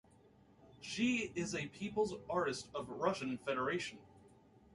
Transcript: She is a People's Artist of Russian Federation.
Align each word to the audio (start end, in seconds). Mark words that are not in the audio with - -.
She 0.79 1.31
is 1.35 1.53
a 1.53 1.67
People's 1.67 2.15
Artist 2.27 2.69
of 2.73 2.89
Russian 2.89 3.37
Federation. 3.37 3.99